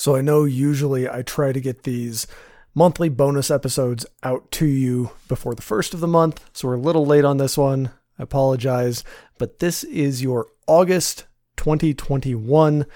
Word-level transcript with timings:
So 0.00 0.16
I 0.16 0.22
know 0.22 0.44
usually 0.46 1.06
I 1.10 1.20
try 1.20 1.52
to 1.52 1.60
get 1.60 1.82
these 1.82 2.26
monthly 2.74 3.10
bonus 3.10 3.50
episodes 3.50 4.06
out 4.22 4.50
to 4.52 4.64
you 4.64 5.10
before 5.28 5.54
the 5.54 5.60
first 5.60 5.92
of 5.92 6.00
the 6.00 6.06
month, 6.06 6.42
so 6.54 6.68
we're 6.68 6.76
a 6.76 6.80
little 6.80 7.04
late 7.04 7.26
on 7.26 7.36
this 7.36 7.58
one. 7.58 7.90
I 8.18 8.22
apologize, 8.22 9.04
but 9.36 9.58
this 9.58 9.84
is 9.84 10.22
your 10.22 10.46
August 10.66 11.26
2021 11.58 12.86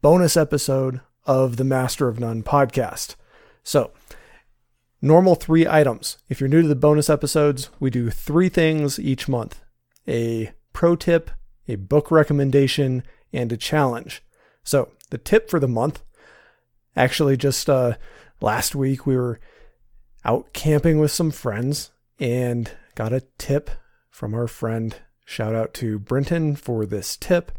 bonus 0.00 0.38
episode 0.38 1.02
of 1.26 1.58
the 1.58 1.64
Master 1.64 2.08
of 2.08 2.18
None 2.18 2.42
podcast. 2.42 3.16
So, 3.62 3.90
normal 5.02 5.34
three 5.34 5.68
items. 5.68 6.16
If 6.30 6.40
you're 6.40 6.48
new 6.48 6.62
to 6.62 6.68
the 6.68 6.74
bonus 6.74 7.10
episodes, 7.10 7.68
we 7.78 7.90
do 7.90 8.08
three 8.08 8.48
things 8.48 8.98
each 8.98 9.28
month 9.28 9.60
a 10.08 10.52
pro 10.72 10.96
tip, 10.96 11.30
a 11.68 11.76
book 11.76 12.10
recommendation, 12.10 13.02
and 13.34 13.52
a 13.52 13.58
challenge. 13.58 14.22
So, 14.62 14.92
the 15.10 15.18
tip 15.18 15.50
for 15.50 15.60
the 15.60 15.68
month 15.68 16.02
actually 16.96 17.36
just 17.36 17.68
uh, 17.68 17.94
last 18.40 18.74
week 18.74 19.06
we 19.06 19.16
were 19.16 19.40
out 20.24 20.52
camping 20.52 20.98
with 20.98 21.10
some 21.10 21.30
friends 21.30 21.90
and 22.18 22.72
got 22.94 23.12
a 23.12 23.24
tip 23.38 23.70
from 24.10 24.34
our 24.34 24.46
friend. 24.46 24.96
Shout 25.24 25.54
out 25.54 25.74
to 25.74 25.98
Brenton 25.98 26.56
for 26.56 26.86
this 26.86 27.16
tip. 27.16 27.52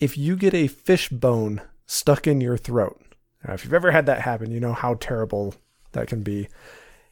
If 0.00 0.16
you 0.16 0.36
get 0.36 0.54
a 0.54 0.68
fish 0.68 1.08
bone 1.08 1.62
stuck 1.86 2.26
in 2.26 2.40
your 2.40 2.56
throat, 2.56 3.02
now, 3.46 3.54
if 3.54 3.64
you've 3.64 3.74
ever 3.74 3.90
had 3.90 4.06
that 4.06 4.22
happen, 4.22 4.50
you 4.50 4.60
know 4.60 4.72
how 4.72 4.94
terrible 4.94 5.54
that 5.92 6.06
can 6.06 6.22
be. 6.22 6.48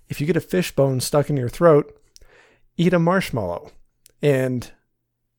If 0.09 0.21
you 0.21 0.27
get 0.27 0.37
a 0.37 0.41
fish 0.41 0.75
bone 0.75 1.01
stuck 1.01 1.29
in 1.29 1.37
your 1.37 1.49
throat, 1.49 1.97
eat 2.77 2.95
a 2.95 2.99
marshmallow. 2.99 3.73
And 4.23 4.71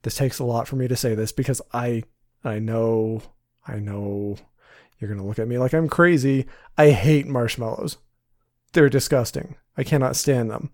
this 0.03 0.15
takes 0.15 0.39
a 0.39 0.43
lot 0.43 0.67
for 0.67 0.75
me 0.75 0.87
to 0.87 0.95
say 0.95 1.15
this 1.15 1.31
because 1.31 1.61
I 1.73 2.03
I 2.43 2.59
know 2.59 3.21
I 3.67 3.77
know 3.77 4.37
you're 5.01 5.09
going 5.09 5.19
to 5.19 5.25
look 5.25 5.39
at 5.39 5.47
me 5.47 5.57
like 5.57 5.73
I'm 5.73 5.89
crazy. 5.89 6.45
I 6.77 6.91
hate 6.91 7.27
marshmallows. 7.27 7.97
They're 8.73 8.87
disgusting. 8.87 9.55
I 9.75 9.83
cannot 9.83 10.15
stand 10.15 10.51
them. 10.51 10.69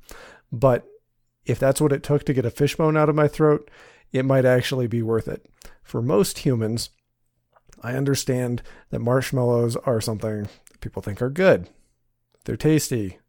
But 0.52 0.86
if 1.46 1.58
that's 1.58 1.80
what 1.80 1.94
it 1.94 2.04
took 2.04 2.26
to 2.26 2.34
get 2.34 2.46
a 2.46 2.52
fishbone 2.52 2.98
out 2.98 3.08
of 3.08 3.16
my 3.16 3.30
throat, 3.30 3.72
it 4.12 4.26
might 4.26 4.46
actually 4.46 4.88
be 4.88 5.02
worth 5.02 5.30
it. 5.30 5.46
For 5.82 6.02
most 6.02 6.40
humans, 6.40 6.90
I 7.82 7.94
understand 7.94 8.62
that 8.90 9.00
marshmallows 9.00 9.78
are 9.78 10.02
something 10.02 10.48
people 10.82 11.02
think 11.02 11.22
are 11.22 11.30
good. 11.30 11.70
They're 12.44 12.58
tasty. 12.58 13.20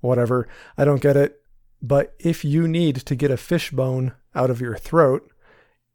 Whatever. 0.00 0.48
I 0.76 0.84
don't 0.84 1.00
get 1.00 1.16
it. 1.16 1.40
But 1.80 2.14
if 2.18 2.44
you 2.44 2.66
need 2.66 2.96
to 2.96 3.14
get 3.14 3.30
a 3.30 3.36
fishbone 3.36 4.14
out 4.34 4.50
of 4.50 4.60
your 4.60 4.76
throat, 4.76 5.30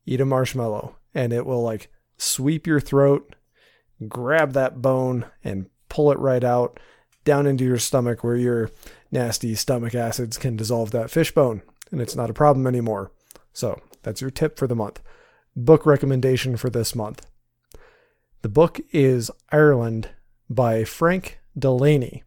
eat 0.05 0.21
a 0.21 0.25
marshmallow 0.25 0.95
and 1.13 1.33
it 1.33 1.45
will 1.45 1.61
like 1.61 1.91
sweep 2.17 2.65
your 2.65 2.79
throat 2.79 3.35
grab 4.07 4.53
that 4.53 4.81
bone 4.81 5.25
and 5.43 5.67
pull 5.89 6.11
it 6.11 6.19
right 6.19 6.43
out 6.43 6.79
down 7.25 7.45
into 7.45 7.63
your 7.63 7.77
stomach 7.77 8.23
where 8.23 8.35
your 8.35 8.71
nasty 9.11 9.55
stomach 9.55 9.93
acids 9.93 10.37
can 10.37 10.55
dissolve 10.55 10.91
that 10.91 11.11
fish 11.11 11.33
bone 11.33 11.61
and 11.91 12.01
it's 12.01 12.15
not 12.15 12.29
a 12.29 12.33
problem 12.33 12.67
anymore. 12.67 13.11
So 13.53 13.79
that's 14.03 14.21
your 14.21 14.29
tip 14.29 14.57
for 14.57 14.67
the 14.67 14.75
month. 14.75 15.01
Book 15.55 15.85
recommendation 15.85 16.55
for 16.57 16.69
this 16.69 16.95
month. 16.95 17.25
The 18.41 18.49
book 18.49 18.79
is 18.91 19.29
Ireland 19.51 20.09
by 20.49 20.83
Frank 20.83 21.39
Delaney. 21.57 22.23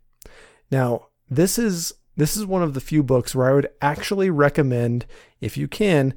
Now, 0.71 1.09
this 1.31 1.59
is 1.59 1.95
this 2.17 2.37
is 2.37 2.45
one 2.45 2.63
of 2.63 2.75
the 2.75 2.81
few 2.81 3.03
books 3.03 3.35
where 3.35 3.49
I 3.49 3.55
would 3.55 3.71
actually 3.81 4.29
recommend 4.29 5.07
if 5.41 5.57
you 5.57 5.67
can 5.67 6.13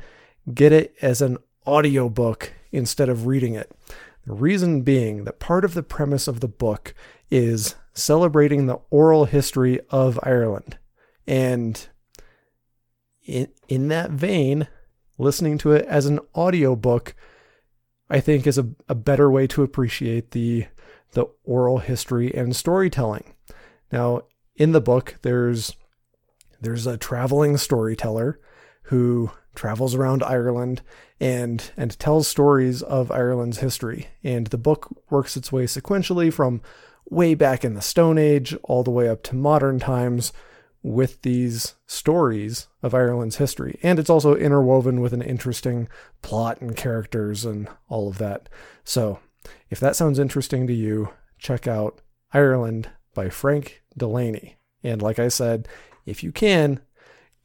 get 0.54 0.74
it 0.74 0.94
as 1.02 1.22
an 1.22 1.38
audiobook 1.66 2.52
instead 2.72 3.08
of 3.08 3.26
reading 3.26 3.56
it. 3.56 3.72
The 4.26 4.34
reason 4.34 4.82
being 4.82 5.24
that 5.26 5.40
part 5.40 5.64
of 5.64 5.74
the 5.74 5.84
premise 5.84 6.28
of 6.28 6.40
the 6.40 6.48
book 6.48 6.94
is 7.30 7.76
celebrating 7.94 8.66
the 8.66 8.80
oral 8.90 9.26
history 9.26 9.80
of 9.90 10.20
Ireland. 10.24 10.78
And 11.28 11.88
in, 13.26 13.50
in 13.68 13.88
that 13.90 14.12
vein, 14.12 14.68
listening 15.18 15.58
to 15.60 15.72
it 15.74 15.86
as 15.86 16.06
an 16.06 16.20
audiobook, 16.36 17.16
I 18.10 18.20
think 18.20 18.46
is 18.46 18.58
a, 18.58 18.68
a 18.88 18.96
better 18.96 19.30
way 19.32 19.48
to 19.48 19.64
appreciate 19.64 20.32
the 20.32 20.66
the 21.14 21.26
oral 21.46 21.78
history 21.78 22.34
and 22.36 22.54
storytelling. 22.56 23.36
Now, 23.92 24.24
in 24.56 24.74
the 24.74 24.82
book, 24.82 25.16
there's 25.22 25.76
there's 26.62 26.86
a 26.86 26.98
traveling 26.98 27.58
storyteller 27.58 28.40
who 28.86 29.32
travels 29.56 29.96
around 29.96 30.22
Ireland 30.22 30.82
and 31.20 31.72
and 31.78 31.98
tells 31.98 32.28
stories 32.28 32.82
of 32.82 33.12
Ireland's 33.12 33.60
history. 33.60 34.08
And 34.24 34.48
the 34.48 34.58
book 34.58 35.04
works 35.10 35.38
its 35.38 35.52
way 35.52 35.66
sequentially 35.66 36.32
from 36.32 36.62
way 37.10 37.36
back 37.36 37.64
in 37.64 37.74
the 37.74 37.82
Stone 37.82 38.18
Age 38.18 38.56
all 38.64 38.84
the 38.84 38.92
way 38.92 39.08
up 39.08 39.24
to 39.24 39.36
modern 39.36 39.80
times 39.80 40.34
with 40.84 41.24
these 41.24 41.76
stories 41.88 42.68
of 42.84 42.94
Ireland's 42.94 43.38
history. 43.38 43.80
And 43.82 43.98
it's 43.98 44.10
also 44.10 44.36
interwoven 44.36 45.02
with 45.02 45.14
an 45.14 45.22
interesting 45.22 45.88
plot 46.22 46.62
and 46.62 46.76
characters 46.76 47.44
and 47.44 47.68
all 47.90 48.08
of 48.08 48.20
that. 48.20 48.50
So, 48.84 49.20
if 49.70 49.80
that 49.80 49.96
sounds 49.96 50.20
interesting 50.20 50.68
to 50.68 50.74
you, 50.74 51.10
check 51.40 51.68
out 51.68 52.02
Ireland 52.34 52.90
by 53.16 53.30
Frank 53.30 53.82
Delaney. 53.98 54.58
And 54.84 55.02
like 55.02 55.18
I 55.18 55.28
said, 55.28 55.68
if 56.06 56.24
you 56.24 56.32
can, 56.32 56.82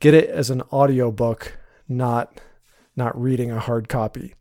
get 0.00 0.15
it 0.15 0.28
as 0.28 0.50
an 0.50 0.62
audiobook 0.72 1.59
not 1.88 2.41
not 2.97 3.21
reading 3.21 3.50
a 3.50 3.61
hard 3.61 3.88
copy. 3.88 4.34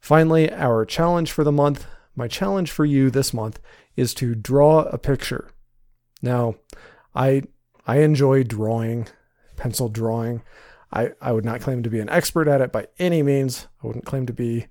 Finally, 0.00 0.50
our 0.52 0.84
challenge 0.84 1.30
for 1.30 1.44
the 1.44 1.52
month, 1.52 1.86
my 2.16 2.26
challenge 2.26 2.70
for 2.70 2.84
you 2.84 3.10
this 3.10 3.34
month 3.34 3.60
is 3.96 4.14
to 4.14 4.34
draw 4.34 4.80
a 4.84 4.98
picture. 4.98 5.50
Now, 6.22 6.54
I 7.14 7.42
I 7.86 7.98
enjoy 7.98 8.44
drawing, 8.44 9.08
pencil 9.56 9.88
drawing. 9.88 10.42
I, 10.92 11.12
I 11.20 11.32
would 11.32 11.44
not 11.44 11.60
claim 11.60 11.82
to 11.82 11.90
be 11.90 12.00
an 12.00 12.08
expert 12.08 12.48
at 12.48 12.60
it 12.60 12.72
by 12.72 12.88
any 12.98 13.22
means. 13.22 13.68
I 13.82 13.86
wouldn't 13.86 14.06
claim 14.06 14.26
to 14.26 14.32
be 14.32 14.66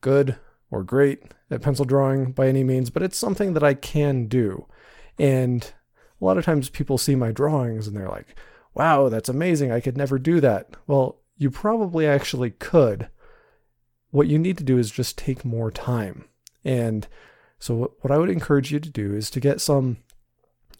good 0.00 0.36
or 0.70 0.84
great 0.84 1.22
at 1.50 1.62
pencil 1.62 1.84
drawing 1.84 2.32
by 2.32 2.46
any 2.46 2.62
means, 2.62 2.90
but 2.90 3.02
it's 3.02 3.18
something 3.18 3.54
that 3.54 3.64
I 3.64 3.74
can 3.74 4.26
do. 4.26 4.66
And 5.18 5.72
a 6.20 6.24
lot 6.24 6.38
of 6.38 6.44
times 6.44 6.68
people 6.68 6.98
see 6.98 7.14
my 7.14 7.32
drawings 7.32 7.86
and 7.86 7.96
they're 7.96 8.08
like, 8.08 8.36
wow, 8.74 9.08
that's 9.08 9.28
amazing. 9.28 9.72
I 9.72 9.80
could 9.80 9.96
never 9.96 10.18
do 10.18 10.40
that. 10.40 10.68
Well, 10.86 11.16
you 11.36 11.50
probably 11.50 12.06
actually 12.06 12.50
could. 12.50 13.08
What 14.10 14.26
you 14.26 14.38
need 14.38 14.58
to 14.58 14.64
do 14.64 14.78
is 14.78 14.90
just 14.90 15.16
take 15.16 15.44
more 15.44 15.70
time. 15.70 16.26
And 16.64 17.06
so 17.58 17.94
what 18.00 18.10
I 18.10 18.18
would 18.18 18.30
encourage 18.30 18.72
you 18.72 18.80
to 18.80 18.90
do 18.90 19.14
is 19.14 19.30
to 19.30 19.40
get 19.40 19.60
some 19.60 19.98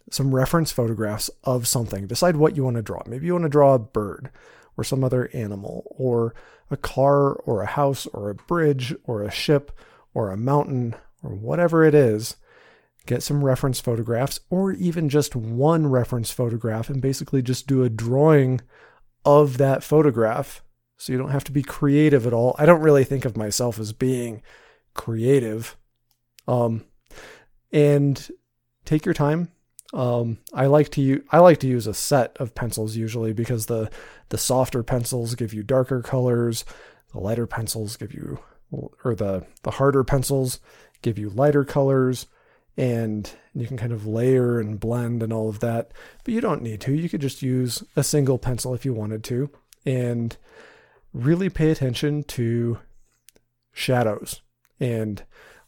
some 0.09 0.35
reference 0.35 0.73
photographs 0.73 1.29
of 1.45 1.65
something. 1.65 2.05
Decide 2.05 2.35
what 2.35 2.57
you 2.57 2.65
want 2.65 2.75
to 2.75 2.81
draw. 2.81 3.01
Maybe 3.07 3.27
you 3.27 3.33
want 3.33 3.43
to 3.43 3.49
draw 3.49 3.75
a 3.75 3.79
bird 3.79 4.29
or 4.75 4.83
some 4.83 5.05
other 5.05 5.29
animal 5.33 5.85
or 5.89 6.35
a 6.69 6.75
car 6.75 7.31
or 7.31 7.61
a 7.61 7.67
house 7.67 8.07
or 8.07 8.29
a 8.29 8.35
bridge 8.35 8.93
or 9.05 9.23
a 9.23 9.31
ship 9.31 9.71
or 10.13 10.29
a 10.29 10.37
mountain 10.37 10.95
or 11.23 11.33
whatever 11.33 11.85
it 11.85 11.95
is 11.95 12.35
get 13.05 13.23
some 13.23 13.43
reference 13.43 13.79
photographs 13.79 14.39
or 14.49 14.71
even 14.73 15.09
just 15.09 15.35
one 15.35 15.87
reference 15.87 16.31
photograph 16.31 16.89
and 16.89 17.01
basically 17.01 17.41
just 17.41 17.67
do 17.67 17.83
a 17.83 17.89
drawing 17.89 18.61
of 19.25 19.57
that 19.57 19.83
photograph 19.83 20.63
so 20.97 21.11
you 21.11 21.17
don't 21.17 21.31
have 21.31 21.43
to 21.43 21.51
be 21.51 21.63
creative 21.63 22.27
at 22.27 22.33
all. 22.33 22.55
I 22.59 22.65
don't 22.65 22.81
really 22.81 23.03
think 23.03 23.25
of 23.25 23.35
myself 23.35 23.79
as 23.79 23.91
being 23.91 24.43
creative. 24.93 25.75
Um, 26.47 26.85
and 27.71 28.29
take 28.85 29.05
your 29.05 29.13
time. 29.13 29.51
Um, 29.93 30.37
I 30.53 30.67
like 30.67 30.89
to 30.89 31.01
use 31.01 31.23
I 31.31 31.39
like 31.39 31.59
to 31.59 31.67
use 31.67 31.87
a 31.87 31.93
set 31.93 32.37
of 32.39 32.55
pencils 32.55 32.95
usually 32.95 33.33
because 33.33 33.65
the 33.65 33.89
the 34.29 34.37
softer 34.37 34.83
pencils 34.83 35.35
give 35.35 35.53
you 35.53 35.63
darker 35.63 36.01
colors, 36.01 36.63
the 37.11 37.19
lighter 37.19 37.47
pencils 37.47 37.97
give 37.97 38.13
you 38.13 38.39
or 38.71 39.15
the 39.15 39.45
the 39.63 39.71
harder 39.71 40.03
pencils 40.03 40.59
give 41.01 41.17
you 41.17 41.29
lighter 41.29 41.65
colors 41.65 42.27
and 42.77 43.31
you 43.53 43.67
can 43.67 43.77
kind 43.77 43.91
of 43.91 44.07
layer 44.07 44.59
and 44.59 44.79
blend 44.79 45.21
and 45.21 45.33
all 45.33 45.49
of 45.49 45.59
that. 45.59 45.91
But 46.23 46.33
you 46.33 46.41
don't 46.41 46.61
need 46.61 46.81
to. 46.81 46.93
You 46.93 47.09
could 47.09 47.21
just 47.21 47.41
use 47.41 47.83
a 47.95 48.03
single 48.03 48.37
pencil 48.37 48.73
if 48.73 48.85
you 48.85 48.93
wanted 48.93 49.23
to 49.25 49.49
and 49.85 50.37
really 51.13 51.49
pay 51.49 51.71
attention 51.71 52.23
to 52.23 52.79
shadows 53.73 54.41
and 54.79 55.23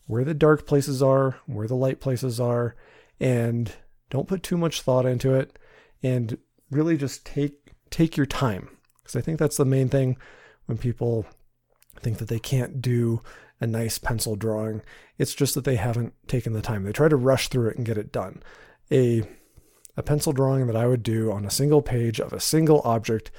where 0.07 0.23
the 0.23 0.33
dark 0.33 0.65
places 0.65 1.01
are, 1.01 1.37
where 1.45 1.67
the 1.67 1.75
light 1.75 1.99
places 1.99 2.39
are, 2.39 2.75
and 3.19 3.73
don't 4.09 4.27
put 4.27 4.43
too 4.43 4.57
much 4.57 4.81
thought 4.81 5.05
into 5.05 5.33
it 5.33 5.57
and 6.01 6.37
really 6.69 6.97
just 6.97 7.25
take 7.25 7.71
take 7.89 8.17
your 8.17 8.25
time 8.25 8.69
because 8.97 9.15
I 9.15 9.21
think 9.21 9.39
that's 9.39 9.57
the 9.57 9.65
main 9.65 9.89
thing 9.89 10.17
when 10.65 10.77
people 10.77 11.25
think 11.99 12.17
that 12.17 12.27
they 12.27 12.39
can't 12.39 12.81
do 12.81 13.21
a 13.63 13.67
nice 13.67 13.97
pencil 13.97 14.35
drawing. 14.35 14.81
It's 15.17 15.33
just 15.33 15.55
that 15.55 15.63
they 15.63 15.77
haven't 15.77 16.13
taken 16.27 16.53
the 16.53 16.61
time. 16.61 16.83
They 16.83 16.91
try 16.91 17.07
to 17.07 17.15
rush 17.15 17.47
through 17.47 17.69
it 17.69 17.77
and 17.77 17.85
get 17.85 17.97
it 17.97 18.11
done. 18.11 18.43
A 18.91 19.23
a 19.95 20.03
pencil 20.03 20.33
drawing 20.33 20.67
that 20.67 20.75
I 20.75 20.87
would 20.87 21.03
do 21.03 21.31
on 21.31 21.45
a 21.45 21.51
single 21.51 21.81
page 21.81 22.19
of 22.19 22.33
a 22.33 22.39
single 22.39 22.81
object 22.83 23.31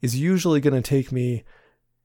is 0.00 0.14
usually 0.16 0.60
going 0.60 0.80
to 0.80 0.88
take 0.88 1.10
me 1.10 1.44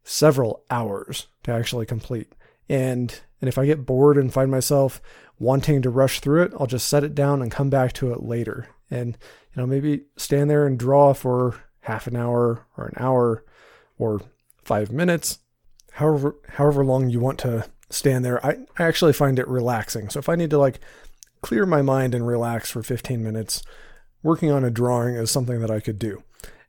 several 0.04 0.64
hours 0.70 1.28
to 1.44 1.52
actually 1.52 1.86
complete. 1.86 2.34
And 2.70 3.20
And 3.42 3.48
if 3.48 3.58
I 3.58 3.66
get 3.66 3.86
bored 3.86 4.18
and 4.18 4.34
find 4.34 4.50
myself 4.50 5.02
wanting 5.40 5.82
to 5.84 5.90
rush 5.90 6.20
through 6.20 6.44
it, 6.44 6.54
I'll 6.60 6.68
just 6.68 6.88
set 6.88 7.04
it 7.04 7.14
down 7.14 7.42
and 7.42 7.52
come 7.52 7.70
back 7.70 7.94
to 7.94 8.12
it 8.12 8.24
later. 8.24 8.68
And, 8.90 9.18
you 9.54 9.62
know, 9.62 9.68
maybe 9.68 10.06
stand 10.16 10.50
there 10.50 10.66
and 10.66 10.80
draw 10.80 11.14
for 11.14 11.56
half 11.82 12.08
an 12.08 12.16
hour 12.16 12.66
or 12.78 12.88
an 12.88 12.96
hour 12.98 13.44
or 14.00 14.22
five 14.64 14.92
minutes, 14.92 15.40
however, 15.98 16.36
however 16.50 16.86
long 16.86 17.10
you 17.10 17.20
want 17.20 17.40
to 17.40 17.66
stand 17.90 18.24
there. 18.24 18.46
I, 18.46 18.58
I 18.78 18.84
actually 18.84 19.14
find 19.14 19.40
it 19.40 19.48
relaxing. 19.48 20.10
So 20.10 20.20
if 20.20 20.30
I 20.30 20.36
need 20.36 20.52
to 20.52 20.58
like 20.60 20.80
clear 21.42 21.66
my 21.66 21.82
mind 21.82 22.14
and 22.14 22.28
relax 22.28 22.70
for 22.70 22.84
15 22.84 23.24
minutes, 23.24 23.64
working 24.22 24.52
on 24.52 24.64
a 24.64 24.70
drawing 24.70 25.16
is 25.16 25.32
something 25.32 25.60
that 25.60 25.72
I 25.72 25.80
could 25.80 25.98
do. 25.98 26.22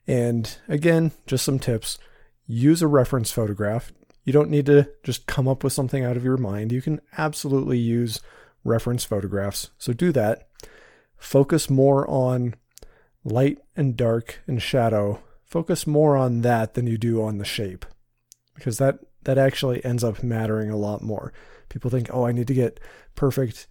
And 0.06 0.56
again, 0.66 1.12
just 1.26 1.44
some 1.44 1.58
tips 1.58 1.98
use 2.46 2.80
a 2.80 2.86
reference 2.86 3.30
photograph. 3.30 3.92
You 4.24 4.32
don't 4.32 4.50
need 4.50 4.64
to 4.66 4.88
just 5.02 5.26
come 5.26 5.46
up 5.46 5.62
with 5.62 5.74
something 5.74 6.04
out 6.04 6.16
of 6.16 6.24
your 6.24 6.38
mind. 6.38 6.72
You 6.72 6.80
can 6.80 7.02
absolutely 7.18 7.78
use 7.78 8.20
reference 8.64 9.04
photographs. 9.04 9.70
So 9.76 9.92
do 9.92 10.10
that. 10.12 10.48
Focus 11.18 11.68
more 11.68 12.08
on 12.08 12.54
light 13.24 13.58
and 13.76 13.94
dark 13.94 14.40
and 14.46 14.62
shadow. 14.62 15.20
Focus 15.44 15.86
more 15.86 16.16
on 16.16 16.40
that 16.42 16.72
than 16.72 16.86
you 16.86 16.96
do 16.96 17.22
on 17.22 17.36
the 17.36 17.44
shape 17.44 17.84
because 18.54 18.78
that 18.78 18.98
that 19.24 19.38
actually 19.38 19.84
ends 19.84 20.04
up 20.04 20.22
mattering 20.22 20.70
a 20.70 20.76
lot 20.76 21.02
more. 21.02 21.32
People 21.68 21.90
think, 21.90 22.08
"Oh, 22.12 22.24
I 22.26 22.32
need 22.32 22.46
to 22.48 22.54
get 22.54 22.80
perfect 23.14 23.66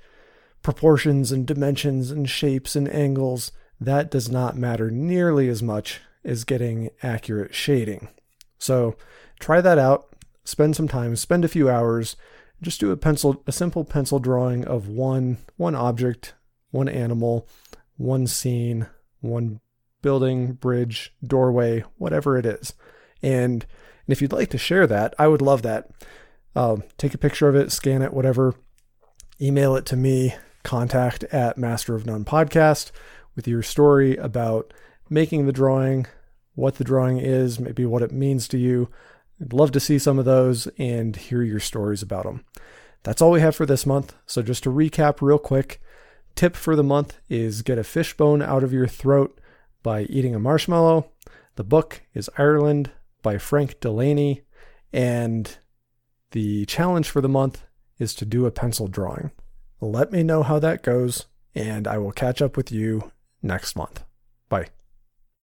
proportions 0.62 1.32
and 1.32 1.46
dimensions 1.46 2.12
and 2.12 2.30
shapes 2.30 2.76
and 2.76 2.88
angles." 2.90 3.52
That 3.80 4.10
does 4.10 4.30
not 4.30 4.58
matter 4.58 4.90
nearly 4.90 5.50
as 5.50 5.62
much 5.62 6.02
as 6.24 6.44
getting 6.44 6.90
accurate 7.04 7.54
shading. 7.54 8.10
So 8.58 8.96
try 9.40 9.62
that 9.62 9.78
out. 9.78 10.16
Spend 10.44 10.76
some 10.76 10.88
time, 10.88 11.16
spend 11.16 11.46
a 11.46 11.50
few 11.50 11.70
hours, 11.70 12.16
just 12.62 12.80
do 12.80 12.92
a 12.92 12.98
pencil 12.98 13.44
a 13.46 13.52
simple 13.52 13.84
pencil 13.84 14.20
drawing 14.20 14.66
of 14.66 14.88
one 14.88 15.38
one 15.58 15.76
object, 15.76 16.34
one 16.72 16.90
animal, 16.90 17.48
one 17.98 18.28
scene, 18.28 18.88
one 19.22 19.60
building, 20.02 20.54
bridge, 20.54 21.14
doorway, 21.24 21.84
whatever 21.98 22.38
it 22.38 22.46
is. 22.46 22.74
And, 23.22 23.66
and 24.08 24.14
if 24.14 24.22
you'd 24.22 24.32
like 24.32 24.50
to 24.52 24.58
share 24.58 24.88
that, 24.88 25.14
I 25.20 25.28
would 25.28 25.42
love 25.42 25.64
that. 25.64 25.90
Um, 26.56 26.84
take 26.98 27.14
a 27.14 27.18
picture 27.18 27.50
of 27.50 27.56
it, 27.56 27.74
scan 27.74 28.02
it, 28.02 28.14
whatever. 28.14 28.56
Email 29.42 29.76
it 29.76 29.86
to 29.88 29.98
me, 29.98 30.34
contact 30.64 31.26
at 31.26 31.58
Master 31.58 31.94
of 31.94 32.06
None 32.06 32.24
Podcast 32.24 32.92
with 33.36 33.50
your 33.50 33.62
story 33.62 34.16
about 34.16 34.74
making 35.10 35.46
the 35.46 35.52
drawing, 35.52 36.08
what 36.56 36.76
the 36.76 36.86
drawing 36.86 37.18
is, 37.18 37.60
maybe 37.60 37.86
what 37.86 38.02
it 38.02 38.14
means 38.14 38.48
to 38.48 38.58
you. 38.58 38.90
I'd 39.42 39.54
love 39.54 39.72
to 39.74 39.80
see 39.80 40.00
some 40.00 40.18
of 40.18 40.26
those 40.26 40.68
and 40.80 41.16
hear 41.16 41.44
your 41.44 41.60
stories 41.60 42.02
about 42.02 42.24
them. 42.24 42.46
That's 43.04 43.22
all 43.22 43.32
we 43.32 43.42
have 43.42 43.56
for 43.56 43.66
this 43.66 43.86
month. 43.86 44.16
So, 44.26 44.42
just 44.42 44.64
to 44.64 44.72
recap 44.72 45.22
real 45.22 45.38
quick 45.38 45.82
tip 46.36 46.56
for 46.56 46.76
the 46.76 46.84
month 46.84 47.18
is 47.30 47.62
get 47.62 47.78
a 47.78 47.84
fishbone 47.84 48.42
out 48.42 48.64
of 48.64 48.74
your 48.74 48.88
throat 48.88 49.40
by 49.84 50.04
eating 50.04 50.34
a 50.34 50.40
marshmallow. 50.40 51.12
The 51.56 51.64
book 51.64 52.02
is 52.14 52.30
Ireland 52.38 52.92
by 53.28 53.38
Frank 53.38 53.82
Delaney. 53.82 54.44
And 54.94 55.58
the 56.32 56.66
challenge 56.66 57.10
for 57.10 57.20
the 57.20 57.28
month 57.28 57.64
is 58.00 58.16
to 58.16 58.26
do 58.26 58.46
a 58.46 58.52
pencil 58.52 58.88
drawing. 58.88 59.32
Let 59.82 60.14
me 60.14 60.24
know 60.24 60.44
how 60.44 60.60
that 60.60 60.82
goes, 60.82 61.26
and 61.54 61.90
I 61.90 61.98
will 61.98 62.14
catch 62.14 62.42
up 62.42 62.56
with 62.56 62.72
you 62.72 63.12
next 63.42 63.76
month. 63.76 64.06
Bye. 64.48 64.68